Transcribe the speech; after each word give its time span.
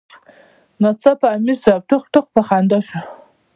ناڅاپه 0.81 1.27
امیر 1.35 1.57
صېب 1.63 1.81
ټق 1.89 2.03
ټق 2.13 2.25
پۀ 2.33 2.41
خندا 2.47 2.79
شۀ 2.87 2.99
ـ 3.03 3.05